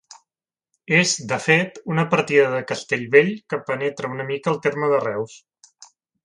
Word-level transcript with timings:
És, 0.99 1.11
de 1.31 1.37
fet, 1.43 1.77
una 1.95 2.05
partida 2.13 2.47
de 2.55 2.63
Castellvell 2.71 3.29
que 3.55 3.61
penetra 3.69 4.13
una 4.17 4.27
mica 4.31 4.53
al 4.55 4.59
terme 4.65 4.91
de 4.95 5.05
Reus. 5.07 5.37